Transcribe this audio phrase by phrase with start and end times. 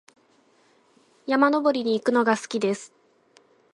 [1.27, 2.91] 山登りに行くのが好きです。